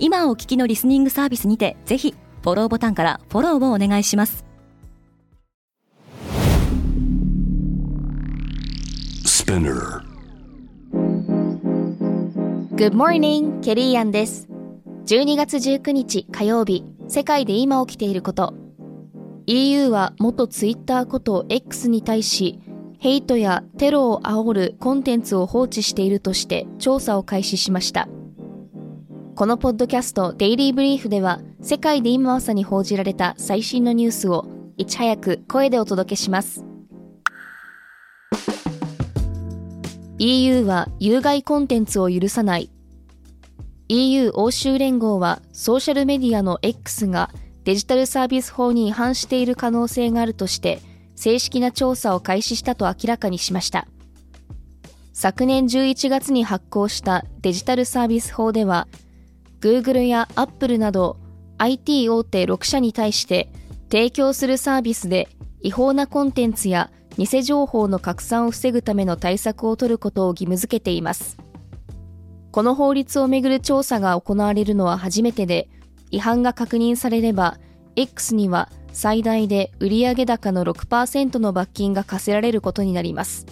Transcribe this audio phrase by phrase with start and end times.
[0.00, 4.44] 今お聞きのリスニングサービスにてぜひフォローボタンからフォローをお願いします。
[12.76, 14.46] Good morning, ケリーアンです。
[15.06, 18.54] 12月19日火曜日世界で今起きていること。
[19.46, 22.60] EU は元ツイッターこと X に対し
[22.98, 28.08] ヘイトやテロを煽るコンテンツを放置しているとして調査を開始しました
[29.38, 36.64] このポッドキャストデイリーブリーフでは世界で今朝に報じられた最新のニュースをいち早く声でお届けします。
[40.18, 42.68] EU は有害コンテンツを許さない。
[43.86, 47.30] EU 欧州連合はソーシャルメディアの X が
[47.62, 50.80] デジタルサービス法に違反している可能性があるとして
[51.14, 53.86] 正式な調査を開始したと明らかにしました。
[55.12, 58.88] 昨年11月に発行したデジタルサービス法では
[59.60, 61.18] Google や Apple など
[61.58, 63.50] IT 大手6社に対して
[63.90, 65.28] 提供するサービスで
[65.60, 71.36] 違法なコンテンツや偽情報の拡散を防ぐための対策を取ることを義務付けています。
[72.52, 75.68] この法律をめぐる調査が行われるのは初めてで、
[76.10, 77.58] 違反が確認されれば、
[77.96, 83.46] X には最大で売上高の6%の罰金が課せられることになります。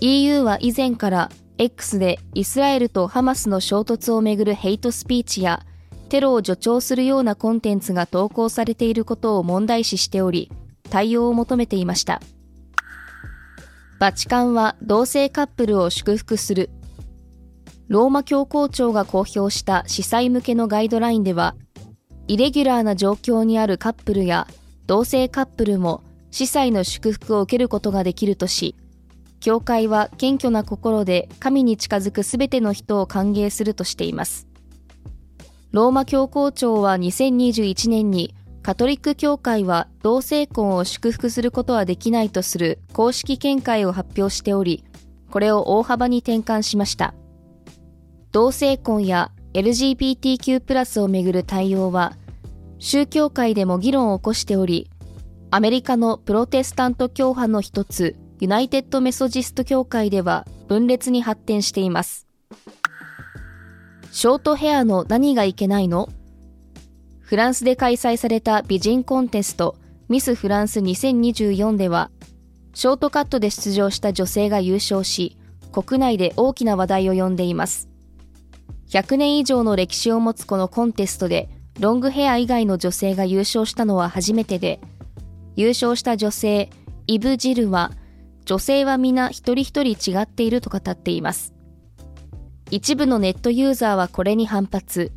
[0.00, 1.30] EU は以前から
[1.60, 5.66] X でイスラエルとハマスの衝突をめぐるヘイトスピーチや
[6.08, 10.50] テロを助長するようなコンテンツが投稿されていることを問題視しており、
[10.88, 12.22] 対応を求めていました。
[13.98, 16.70] バチカンは同性カップルを祝福する。
[17.88, 21.56] ローマ教皇庁が公表した司祭向けのガイドラインでは、
[22.28, 24.46] イレギュラーな状況にあるカップルや
[24.86, 28.76] 同性カップルも司祭の祝福を受けることができるとし、
[29.40, 34.46] 教会は謙虚な心で神に近づくすべての人を歓迎するとしています。
[35.72, 44.84] ローマ教皇庁は2021年にカトリック教会は同性婚を祝福することはできないとする公式見解を発表しており、
[45.30, 47.14] これを大幅に転換しました。
[48.32, 52.16] 同性婚や LGBTQ+, をめぐる対応は、
[52.78, 54.90] 宗教界でも議論を起こしており、
[55.50, 62.28] アメリカのプロテスタント教派の一つ、ユナイテッドメソジスト協会では分裂に発展しています。
[64.12, 66.08] ショートヘアの何がいけないの？
[67.20, 69.76] フランスで開催された美人コンテスト
[70.08, 72.10] ミスフランス2024では、
[72.74, 75.36] ショートカットで出場した女性が優勝し、
[75.72, 77.88] 国内で大きな話題を呼んでいます。
[78.88, 81.48] 100年以上の歴史を持つこのコンテストで、
[81.80, 84.80] ロングヘア以外の女性が優勝したのは初めてで、
[85.56, 86.70] 優勝した女性、
[87.08, 87.92] イブ・ジルは、
[88.48, 91.52] 女性は皆一人一人違っていると語っています。
[92.70, 95.12] 一部のネットユーザーはこれに反発。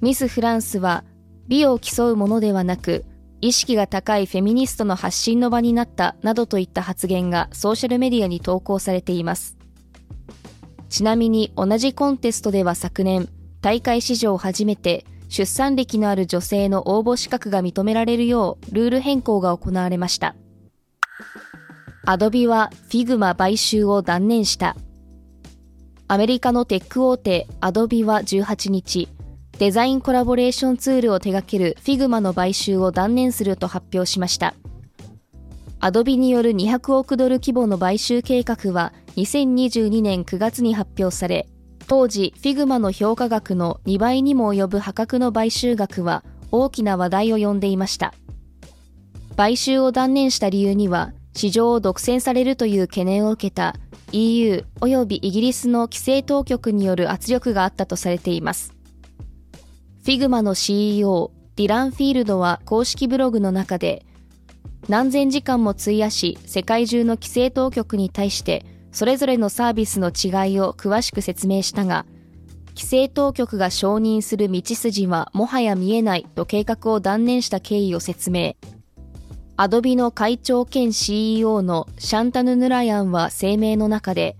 [0.00, 1.02] ミス・フランスは
[1.48, 3.04] 美を競うものではなく、
[3.40, 9.56] 意識が高いフェミニストの発信の場になったなどといった発言がソーシャルメディアに投稿されています。
[10.88, 13.28] ちなみに同じコンテストでは昨年、
[13.60, 20.36] 大会史上初めて出産歴のある女性の応募資格が認められるようルール変更が行われました。
[22.04, 24.76] アドビは Figma 買収を断念した。
[26.08, 29.08] アメリカのテック大手アドビは18日、
[29.60, 34.54] デザインコラボレーションツールを手掛ける Figma の買収を断念すると発表しました。
[35.78, 41.46] アドビによる200億ドル規模の買収計画は2022年9月に発表され、
[41.86, 48.12] 当時 Figma の評価額の2倍にも及ぶ破格の買収額は大きな話題を呼んでいました。
[49.36, 53.76] 買収を断念した理由には、市場を独占されるという懸念を受けた
[54.12, 58.74] EU 及びイギリスの規制当局による圧力があったとされています。
[60.04, 64.04] Figma の CEO ディラン・フィールドは公式ブログの中で
[64.88, 72.04] 何千時間も費やし世界中の規制当局に対してそれぞれのサービスの違いを詳しく説明したが
[72.74, 78.54] 規制当局が承認する道筋はもはや見えないと計画を断念した経緯を説明
[79.56, 84.36] アドビの会長兼 CEO のシャンタヌ・ヌラヤンは声明の中で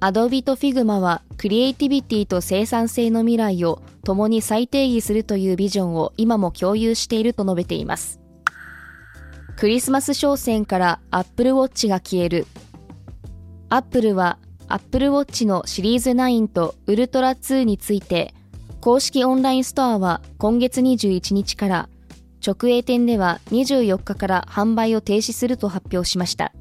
[0.00, 8.20] Adobe と Figma はクリエイティビティと生産性の未来を共に再定義するというビジョンを今も共有していると述べています。
[9.56, 12.46] クリスマス商戦から Apple Watch が消える。
[13.70, 18.34] Apple は Apple Watch のシリーズ9とウルトラ2について
[18.80, 21.88] 公式オンラインストアは今月21日から
[22.46, 26.52] 直営店では24日から販売を停止すると発表しました。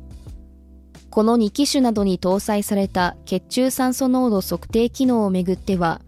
[1.12, 6.02] この2機種などに搭載された血中酸素濃度測定機能をめぐっては、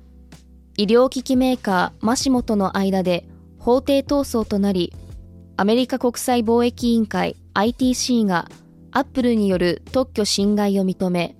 [0.77, 3.25] 医療機器メーカーマシモとの間で
[3.59, 4.94] 法廷闘争となり、
[5.56, 8.50] アメリカ国際貿易委員会 ITC が
[8.91, 11.35] アップルによる特許侵害を認め、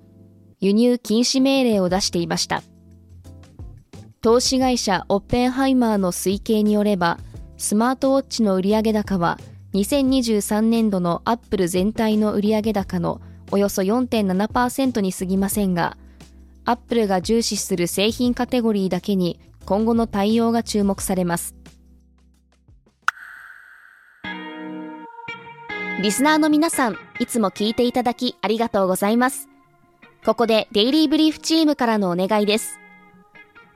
[0.60, 2.62] 輸入禁止命令を出していました。
[4.20, 7.18] 投資会社オッペンハイマーの推計によれば、
[7.58, 9.36] スマートウォッチの売上高は
[9.74, 13.20] 2023年度のアップル全体の売上高の
[13.50, 15.96] およそ4.7%に過ぎませんが、
[16.64, 21.56] アップルが重視する製品カテゴリーだけに今後の対応が注目されます。
[26.00, 29.48] リスナーの皆さん、いつも聞いていただきありがとうございます。
[30.24, 32.78] ここでデイリーブリーフチームからのお願いです。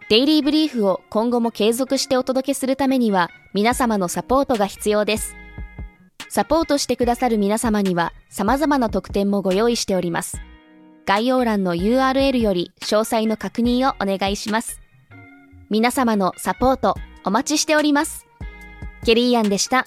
[0.09, 5.37] デイリーブリーフを今後も継続してお届けするためには皆様のサポートが必要です。
[6.29, 10.41] サポートしてくださる皆様には様々な特典もご用意しております。
[11.05, 14.81] 概要欄の URL より詳細の確認をお願いします。
[15.69, 16.95] 皆様のサポート
[17.25, 18.27] お待ちしております。
[19.05, 19.87] ケリーアンでした。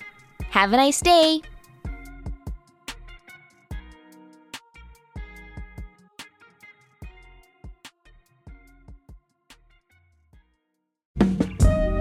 [0.51, 1.54] Have a nice day!